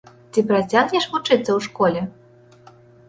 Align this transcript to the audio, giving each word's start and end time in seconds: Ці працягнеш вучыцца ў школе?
Ці 0.33 0.43
працягнеш 0.51 1.05
вучыцца 1.13 1.37
ў 1.37 1.59
школе? 1.67 2.01